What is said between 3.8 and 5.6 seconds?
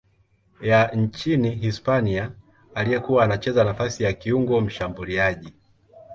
ya kiungo mshambuliaji.